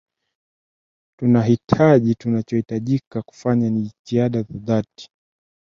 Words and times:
tunahitaji 1.19 2.15
tunachohitajika 2.15 3.21
kufanya 3.21 3.69
ni 3.69 3.81
jitihada 3.81 4.41
za 4.41 4.59
dhati 4.59 5.09